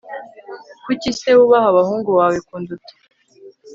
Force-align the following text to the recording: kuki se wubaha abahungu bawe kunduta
kuki 0.85 1.09
se 1.19 1.29
wubaha 1.37 1.67
abahungu 1.71 2.09
bawe 2.19 2.37
kunduta 2.47 2.93